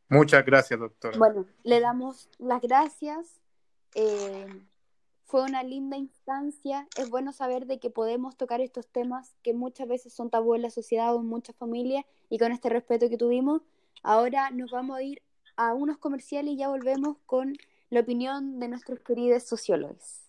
[0.09, 1.17] Muchas gracias, doctora.
[1.17, 3.41] Bueno, le damos las gracias.
[3.95, 4.47] Eh,
[5.25, 6.87] fue una linda instancia.
[6.99, 10.63] Es bueno saber de que podemos tocar estos temas que muchas veces son tabú en
[10.63, 13.63] la sociedad o en muchas familias y con este respeto que tuvimos.
[14.03, 15.23] Ahora nos vamos a ir
[15.57, 17.57] a unos comerciales y ya volvemos con
[17.89, 20.25] la opinión de nuestros queridos sociólogos.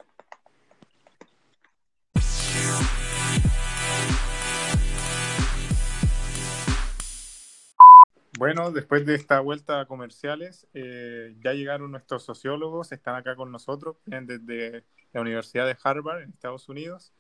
[8.40, 13.52] Bueno, después de esta vuelta a comerciales, eh, ya llegaron nuestros sociólogos, están acá con
[13.52, 17.14] nosotros, vienen desde la Universidad de Harvard en Estados Unidos.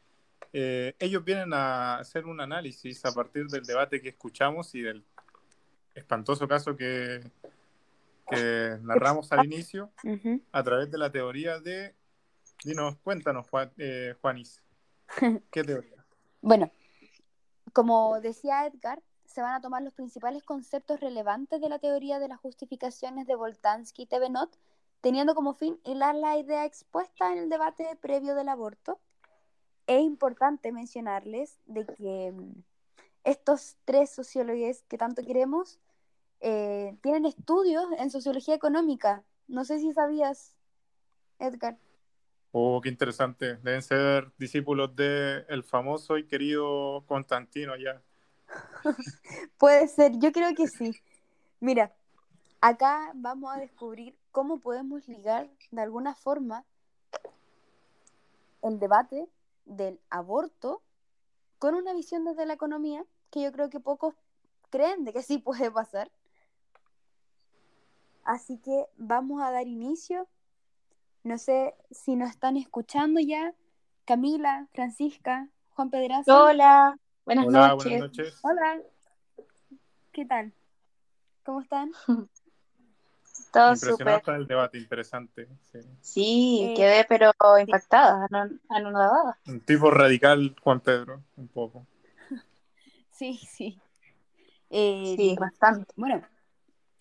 [0.54, 5.06] Eh, ellos vienen a hacer un análisis a partir del debate que escuchamos y del
[5.93, 7.21] espantoso caso que,
[8.30, 9.91] que narramos al inicio
[10.52, 11.93] a través de la teoría de...
[12.63, 14.63] Dinos, cuéntanos, Juan, eh, Juanis,
[15.52, 16.04] ¿qué teoría?
[16.41, 16.71] Bueno,
[17.71, 19.02] como decía Edgar,
[19.34, 23.34] se van a tomar los principales conceptos relevantes de la teoría de las justificaciones de
[23.34, 24.60] Voltansky y Tevenot,
[25.02, 29.00] teniendo como fin hilar la idea expuesta en el debate previo del aborto.
[29.88, 32.63] Es importante mencionarles de que mm,
[33.24, 35.80] estos tres sociólogos que tanto queremos
[36.39, 39.24] eh, tienen estudios en sociología económica.
[39.48, 40.56] No sé si sabías,
[41.39, 41.80] Edgar.
[42.52, 43.56] Oh, qué interesante.
[43.63, 48.04] Deben ser discípulos de el famoso y querido Constantino allá.
[49.58, 50.92] Puede ser, yo creo que sí.
[51.60, 51.94] Mira,
[52.62, 56.66] acá vamos a descubrir cómo podemos ligar de alguna forma
[58.62, 59.28] el debate
[59.66, 60.82] del aborto
[61.60, 64.13] con una visión desde la economía que yo creo que pocos
[64.70, 66.12] creen de que sí puede pasar.
[68.24, 70.28] Así que vamos a dar inicio.
[71.24, 73.54] No sé si nos están escuchando ya.
[74.06, 76.44] Camila, Francisca, Juan Pedraza.
[76.44, 77.84] Hola, buenas Hola, noches.
[77.86, 78.40] buenas noches.
[78.44, 78.82] Hola.
[80.12, 80.54] ¿Qué tal?
[81.44, 81.92] ¿Cómo están?
[83.52, 84.36] Todo Impresionante súper.
[84.36, 85.48] el debate, interesante.
[85.72, 85.80] sí.
[86.02, 89.40] Sí, Eh, quedé pero impactada, ano- anonadada.
[89.48, 91.86] Un tipo radical, Juan Pedro, un poco.
[93.12, 93.80] Sí, sí.
[94.72, 95.94] Eh, Sí, bastante.
[95.96, 96.22] Bueno,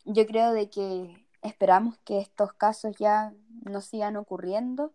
[0.05, 3.33] yo creo de que esperamos que estos casos ya
[3.65, 4.93] no sigan ocurriendo.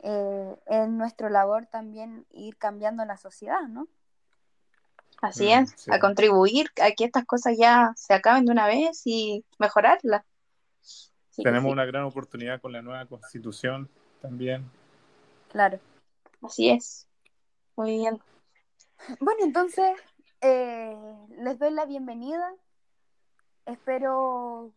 [0.00, 3.86] Eh, es nuestra labor también ir cambiando la sociedad, ¿no?
[5.20, 5.90] Así Mm, es, sí.
[5.92, 10.24] a contribuir a que estas cosas ya se acaben de una vez y mejorarlas.
[11.36, 13.88] Tenemos sí, una gran oportunidad con la nueva constitución
[14.20, 14.68] también.
[15.50, 15.78] Claro.
[16.42, 17.06] así es.
[17.76, 18.20] Muy bien.
[19.20, 19.96] Bueno, entonces
[20.40, 20.96] eh,
[21.38, 22.52] les doy la bienvenida.
[23.66, 24.72] Espero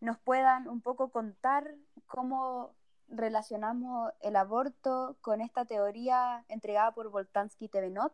[0.00, 1.74] nos puedan un poco contar
[2.06, 2.74] cómo
[3.08, 8.12] relacionamos el aborto con esta teoría entregada por Voltansky y Tevenot.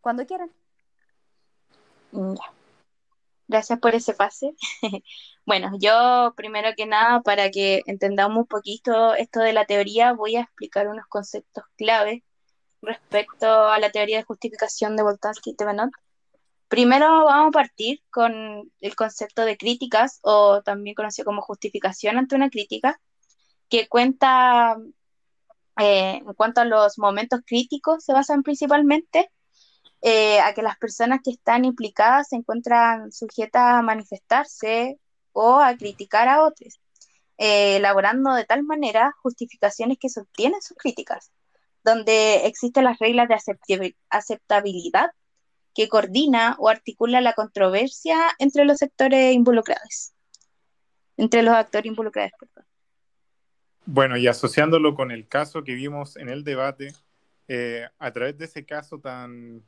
[0.00, 0.50] Cuando quieran.
[2.12, 2.58] Ya.
[3.48, 4.54] Gracias por ese pase.
[5.46, 10.36] Bueno, yo primero que nada, para que entendamos un poquito esto de la teoría, voy
[10.36, 12.22] a explicar unos conceptos clave
[12.82, 15.90] respecto a la teoría de justificación de Voltansky y Thevenot.
[16.68, 22.34] Primero vamos a partir con el concepto de críticas, o también conocido como justificación ante
[22.36, 23.00] una crítica,
[23.70, 24.76] que cuenta
[25.80, 29.30] eh, en cuanto a los momentos críticos, se basan principalmente
[30.00, 34.98] eh, a que las personas que están implicadas se encuentran sujetas a manifestarse
[35.32, 36.80] o a criticar a otros,
[37.36, 41.30] eh, elaborando de tal manera justificaciones que sostienen sus críticas,
[41.84, 45.10] donde existen las reglas de aceptabi- aceptabilidad
[45.74, 50.12] que coordina o articula la controversia entre los sectores involucrados,
[51.16, 52.66] entre los actores involucrados, perdón.
[53.86, 56.92] Bueno, y asociándolo con el caso que vimos en el debate,
[57.46, 59.62] eh, a través de ese caso tan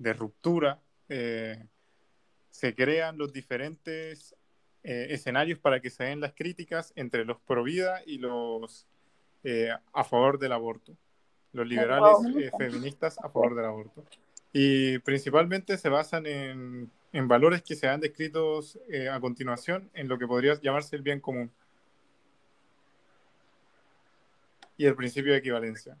[0.00, 1.62] de ruptura, eh,
[2.50, 4.34] se crean los diferentes
[4.82, 8.86] eh, escenarios para que se den las críticas entre los pro vida y los
[9.44, 10.96] eh, a favor del aborto,
[11.52, 12.16] los liberales
[12.56, 14.04] feministas a favor del aborto.
[14.52, 18.78] Y principalmente se basan en, en valores que se han descritos
[19.12, 21.52] a continuación en lo que podría llamarse el bien común.
[24.80, 25.94] y el principio de equivalencia.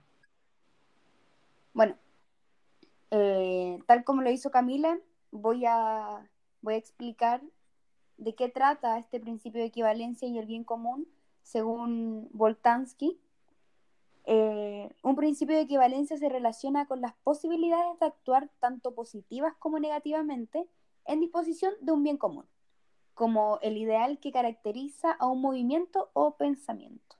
[1.74, 1.98] Bueno,
[3.10, 4.98] eh, tal como lo hizo Camila,
[5.30, 6.28] voy a,
[6.62, 7.42] voy a explicar
[8.16, 11.08] de qué trata este principio de equivalencia y el bien común
[11.42, 13.18] según Voltansky.
[14.26, 19.78] Eh, un principio de equivalencia se relaciona con las posibilidades de actuar tanto positivas como
[19.78, 20.68] negativamente
[21.06, 22.44] en disposición de un bien común,
[23.14, 27.16] como el ideal que caracteriza a un movimiento o pensamiento.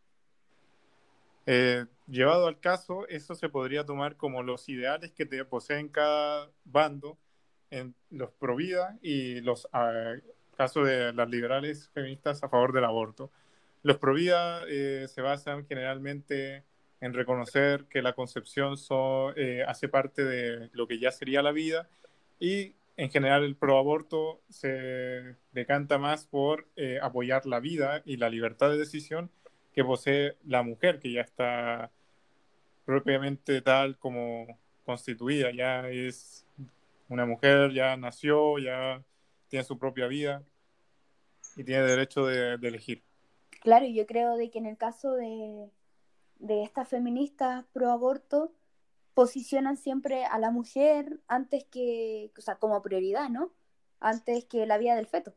[1.47, 6.51] Eh, llevado al caso, eso se podría tomar como los ideales que te poseen cada
[6.65, 7.19] bando,
[7.71, 10.21] en los pro vida y los uh,
[10.57, 13.31] casos de las liberales feministas a favor del aborto.
[13.83, 16.65] Los pro vida eh, se basan generalmente
[17.01, 21.53] en reconocer que la concepción so, eh, hace parte de lo que ya sería la
[21.53, 21.89] vida
[22.39, 28.19] y en general el pro aborto se decanta más por eh, apoyar la vida y
[28.19, 29.31] la libertad de decisión
[29.73, 31.91] que posee la mujer, que ya está
[32.85, 36.47] propiamente tal como constituida, ya es
[37.09, 39.03] una mujer, ya nació, ya
[39.49, 40.43] tiene su propia vida
[41.57, 43.03] y tiene derecho de, elegir.
[43.61, 45.69] Claro, yo creo de que en el caso de,
[46.39, 48.53] de estas feministas pro aborto
[49.15, 53.53] posicionan siempre a la mujer antes que, o sea, como prioridad, ¿no?
[53.99, 55.35] Antes que la vida del feto.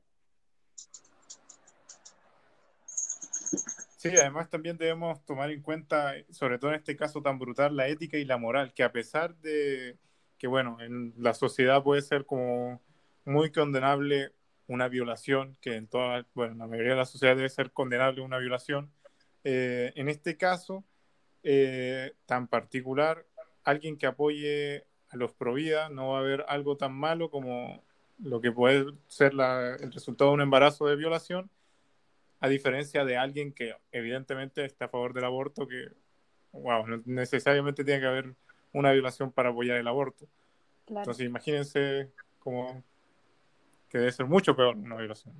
[4.03, 7.87] Sí, además también debemos tomar en cuenta, sobre todo en este caso tan brutal, la
[7.87, 9.97] ética y la moral, que a pesar de
[10.37, 12.81] que, bueno, en la sociedad puede ser como
[13.23, 14.33] muy condenable
[14.67, 18.39] una violación, que en toda, bueno, la mayoría de la sociedad debe ser condenable una
[18.39, 18.91] violación,
[19.45, 20.83] eh, en este caso
[21.43, 23.25] eh, tan particular,
[23.63, 27.81] alguien que apoye a los pro vida no va a haber algo tan malo como
[28.19, 31.49] lo que puede ser la, el resultado de un embarazo de violación,
[32.43, 35.87] a diferencia de alguien que evidentemente está a favor del aborto, que,
[36.51, 38.35] wow, no necesariamente tiene que haber
[38.73, 40.27] una violación para apoyar el aborto.
[40.85, 41.03] Claro.
[41.03, 42.83] Entonces imagínense como
[43.87, 45.33] que debe ser mucho peor una violación.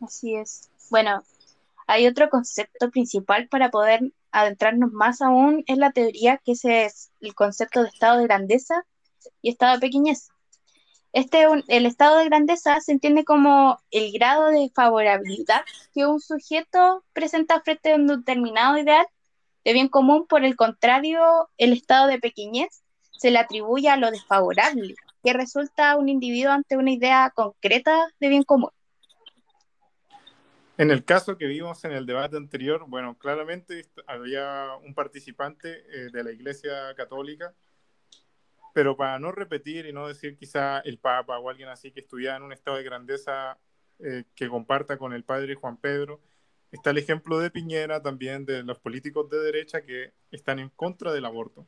[0.00, 0.68] Así es.
[0.90, 1.22] Bueno,
[1.86, 4.00] hay otro concepto principal para poder
[4.32, 8.84] adentrarnos más aún en la teoría, que ese es el concepto de estado de grandeza
[9.42, 10.30] y estado de pequeñez.
[11.12, 15.62] Este, el estado de grandeza se entiende como el grado de favorabilidad
[15.94, 19.06] que un sujeto presenta frente a un determinado ideal
[19.64, 20.26] de bien común.
[20.26, 22.82] Por el contrario, el estado de pequeñez
[23.18, 28.28] se le atribuye a lo desfavorable que resulta un individuo ante una idea concreta de
[28.28, 28.70] bien común.
[30.76, 36.10] En el caso que vimos en el debate anterior, bueno, claramente había un participante eh,
[36.12, 37.52] de la Iglesia Católica,
[38.74, 42.36] pero para no repetir y no decir quizá el Papa o alguien así que estuviera
[42.36, 43.58] en un estado de grandeza
[44.00, 46.20] eh, que comparta con el padre Juan Pedro,
[46.70, 51.12] está el ejemplo de Piñera también de los políticos de derecha que están en contra
[51.12, 51.66] del aborto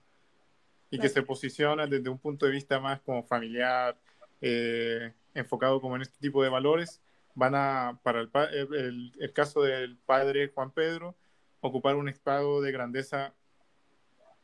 [0.90, 3.96] y que se posicionan desde un punto de vista más como familiar,
[4.40, 7.00] eh, enfocado como en este tipo de valores
[7.34, 11.16] van a, para el, el, caso del padre Juan Pedro,
[11.60, 13.34] ocupar un estado de grandeza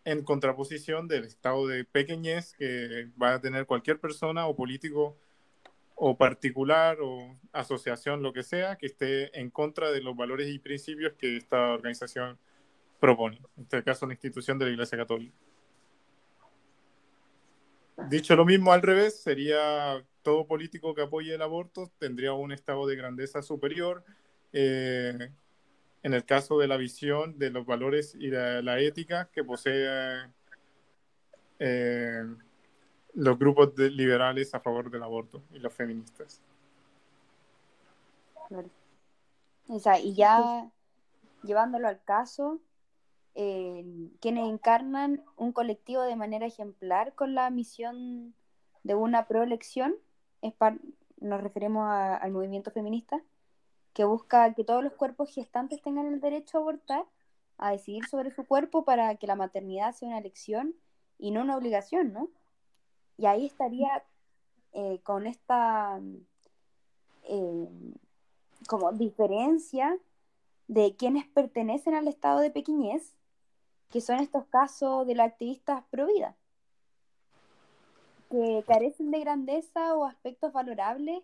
[0.07, 5.17] en contraposición del estado de pequeñez que va a tener cualquier persona o político
[5.97, 10.61] o particular o asociación, lo que sea, que esté en contra de los valores y
[10.61, 12.39] principios que esta organización
[13.01, 13.39] propone.
[13.57, 15.35] En este caso, la institución de la Iglesia Católica.
[18.09, 22.87] Dicho lo mismo al revés, sería todo político que apoye el aborto tendría un estado
[22.87, 24.05] de grandeza superior.
[24.53, 25.31] Eh,
[26.07, 29.89] en el caso de la visión de los valores y de la ética que posee
[31.59, 32.23] eh,
[33.15, 36.41] los grupos liberales a favor del aborto y los feministas.
[39.67, 40.71] O sea, y ya
[41.43, 42.61] llevándolo al caso,
[43.35, 43.85] eh,
[44.21, 48.33] quienes encarnan un colectivo de manera ejemplar con la misión
[48.85, 49.97] de una proelección
[51.21, 53.21] nos referimos al movimiento feminista,
[53.97, 57.07] que busca que todos los cuerpos gestantes tengan el derecho a abortar,
[57.57, 60.75] a decidir sobre su cuerpo para que la maternidad sea una elección
[61.19, 62.29] y no una obligación, ¿no?
[63.17, 64.05] Y ahí estaría
[64.75, 65.99] eh, con esta
[67.23, 67.69] eh,
[68.69, 69.97] como diferencia
[70.69, 73.17] de quienes pertenecen al estado de pequeñez,
[73.89, 76.37] que son estos casos de los activistas pro vida
[78.31, 81.23] que carecen de grandeza o aspectos valorables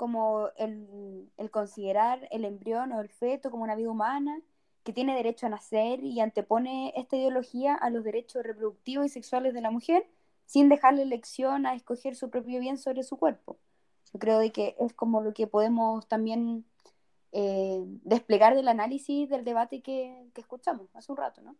[0.00, 4.40] como el, considerar el embrión o el feto como una vida humana,
[4.82, 9.52] que tiene derecho a nacer y antepone esta ideología a los derechos reproductivos y sexuales
[9.52, 10.06] de la mujer,
[10.46, 13.58] sin dejarle elección a escoger su propio bien sobre su cuerpo.
[14.10, 16.64] Yo creo de que es como lo que podemos también
[17.32, 21.56] eh, desplegar del análisis del debate que, que escuchamos hace un rato, ¿no?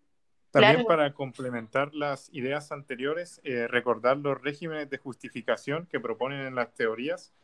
[0.51, 6.55] También para complementar las ideas anteriores, eh, recordar los regímenes de justificación que proponen en
[6.55, 7.35] las teorías.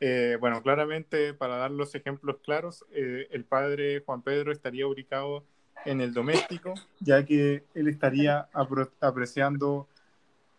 [0.00, 5.44] Eh, bueno, claramente, para dar los ejemplos claros, eh, el padre Juan Pedro estaría ubicado
[5.84, 8.48] en el doméstico, ya que él estaría
[9.00, 9.88] apreciando,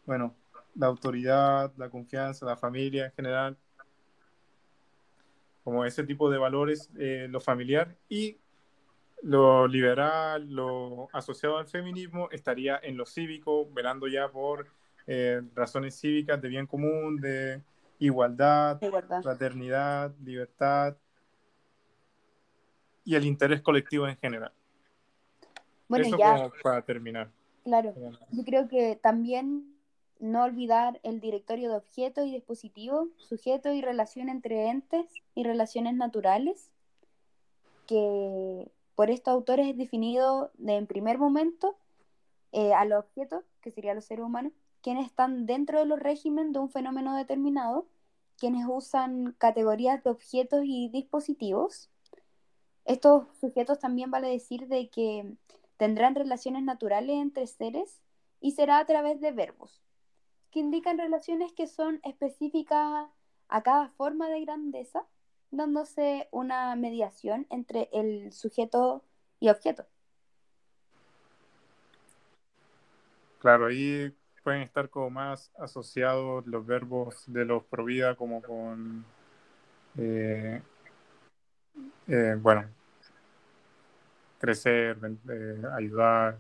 [0.06, 0.36] bueno,
[0.76, 3.58] la autoridad, la confianza, la familia en general,
[5.64, 8.38] como ese tipo de valores, lo familiar, y
[9.22, 14.68] lo liberal, lo asociado al feminismo, estaría en lo cívico, velando ya por
[15.08, 17.62] eh, razones cívicas de bien común, de
[18.02, 18.82] igualdad,
[19.22, 20.97] fraternidad, libertad
[23.04, 24.52] y el interés colectivo en general.
[25.88, 27.30] Bueno, Eso ya, como para terminar.
[27.64, 27.93] Claro,
[28.32, 29.76] yo creo que también
[30.20, 35.93] no olvidar el directorio de objetos y dispositivos, sujetos y relación entre entes y relaciones
[35.95, 36.72] naturales,
[37.86, 41.76] que por estos autores es definido de, en primer momento
[42.52, 46.53] eh, a los objetos, que serían los seres humanos, quienes están dentro de los regímenes
[46.53, 47.88] de un fenómeno determinado,
[48.38, 51.89] quienes usan categorías de objetos y dispositivos.
[52.86, 55.36] Estos sujetos también vale decir de que
[55.77, 58.01] tendrán relaciones naturales entre seres
[58.39, 59.82] y será a través de verbos,
[60.49, 63.07] que indican relaciones que son específicas
[63.47, 65.05] a cada forma de grandeza
[65.51, 69.03] dándose una mediación entre el sujeto
[69.39, 69.86] y objeto.
[73.39, 79.06] Claro, ahí pueden estar como más asociados los verbos de los provida como con,
[79.98, 80.62] eh,
[82.08, 82.66] eh, bueno,
[84.39, 84.98] crecer,
[85.30, 86.39] eh, ayudar,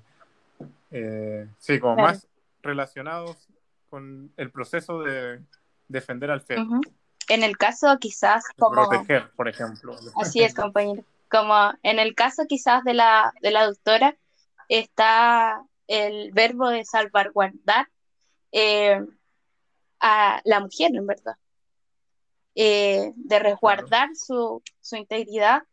[1.59, 2.27] sí, como más
[2.61, 3.47] relacionados
[3.89, 5.41] con el proceso de
[5.87, 6.81] defender al feto.
[7.27, 8.89] En el caso quizás como...
[8.89, 9.95] Proteger, por ejemplo.
[10.15, 11.03] Así es, compañero.
[11.29, 14.17] Como en el caso quizás de la, de la doctora,
[14.67, 17.87] está el verbo de salvaguardar
[18.53, 19.05] eh,
[19.99, 21.35] a la mujer, en verdad.
[22.55, 25.63] Eh, de resguardar su, su integridad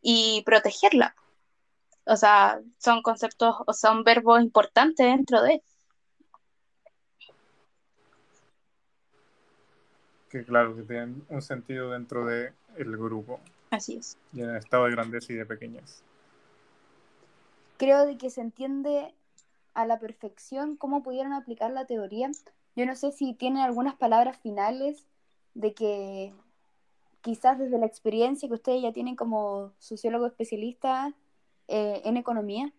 [0.00, 1.14] y protegerla.
[2.04, 5.62] O sea, son conceptos o son verbos importantes dentro de
[10.30, 13.38] que claro, que tienen un sentido dentro del el grupo.
[13.70, 14.16] Así es.
[14.32, 16.02] Y en el estado de grandeza y de pequeñez.
[17.82, 19.12] Creo de que se entiende
[19.74, 22.30] a la perfección cómo pudieron aplicar la teoría
[22.76, 25.08] yo no sé si tienen algunas palabras finales
[25.54, 26.32] de que
[27.22, 31.12] quizás desde la experiencia que ustedes ya tienen como sociólogo especialista
[31.66, 32.72] eh, en economía,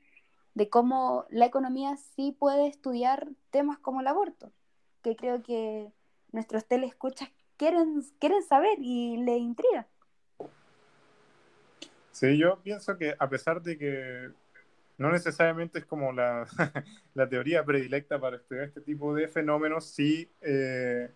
[0.53, 4.53] de cómo la economía sí puede estudiar temas como el aborto,
[5.01, 5.91] que creo que
[6.31, 9.85] nuestros telescuchas quieren, quieren saber y les intriga.
[12.13, 14.31] Sí, yo pienso que a pesar de que
[15.03, 16.47] no necesariamente es como la,
[17.13, 21.09] la teoría predilecta para estudiar este tipo de fenómenos, sí eh,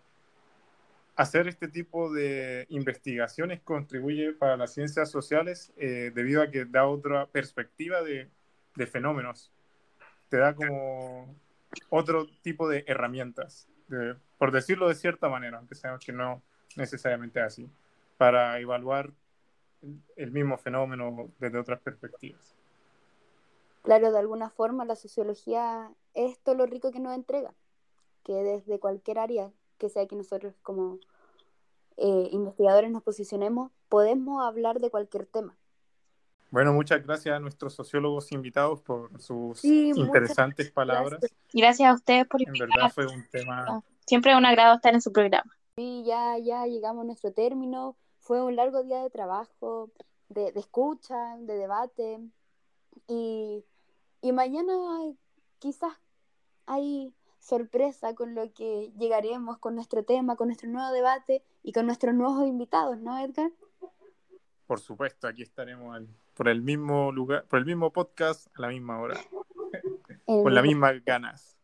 [1.15, 6.85] hacer este tipo de investigaciones contribuye para las ciencias sociales eh, debido a que da
[6.85, 8.27] otra perspectiva de,
[8.75, 9.53] de, fenómenos,
[10.27, 11.33] te da como
[11.89, 13.69] otro tipo de herramientas,
[14.37, 16.41] por decirlo de cierta manera, aunque sabemos que no
[16.75, 17.69] necesariamente así,
[18.17, 19.11] para evaluar
[20.17, 22.56] el mismo fenómeno desde otras perspectivas.
[23.87, 27.53] Claro, de alguna forma la sociología es todo lo rico que nos entrega,
[28.23, 30.99] que desde cualquier área que sea que nosotros como
[31.95, 35.55] eh, investigadores nos posicionemos, podemos hablar de cualquier tema.
[36.51, 41.21] Bueno, muchas gracias a nuestros sociólogos invitados por sus interesantes palabras.
[41.53, 41.89] Gracias.
[41.89, 43.81] a ustedes por En verdad fue un tema...
[44.05, 45.57] Siempre es un agrado estar en su programa.
[45.77, 49.89] Sí, ya, ya llegamos a nuestro término fue un largo día de trabajo,
[50.27, 52.19] de, escucha, de debate.
[53.07, 53.63] Y,
[54.33, 54.73] mañana
[55.59, 55.93] quizás
[56.65, 61.85] hay sorpresa con lo que llegaremos con nuestro tema, con nuestro nuevo debate y con
[61.85, 63.51] nuestros nuevos invitados, ¿no, Edgar?
[64.65, 66.01] Por supuesto, aquí estaremos
[66.33, 69.17] por el mismo lugar, por el mismo podcast a la misma hora,
[70.25, 71.57] con las mismas ganas.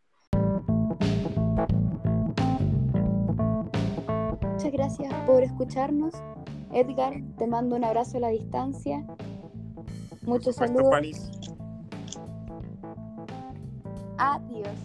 [4.42, 6.14] Muchas gracias por escucharnos.
[6.72, 9.06] Edgar, te mando un abrazo a la distancia.
[10.22, 11.30] Muchos saludos.
[14.18, 14.78] Adiós.